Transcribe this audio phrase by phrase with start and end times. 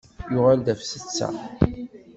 [0.31, 1.29] Yuɣal-d ɣef setta.